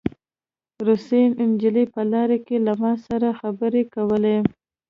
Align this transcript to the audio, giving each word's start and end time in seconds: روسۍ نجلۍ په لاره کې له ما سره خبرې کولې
روسۍ 0.87 1.23
نجلۍ 1.51 1.85
په 1.93 2.01
لاره 2.11 2.37
کې 2.45 2.57
له 2.65 2.73
ما 2.81 2.93
سره 3.05 3.29
خبرې 3.39 3.83
کولې 3.93 4.37